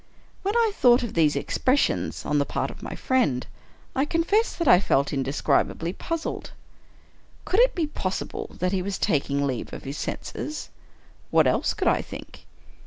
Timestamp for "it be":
7.59-7.85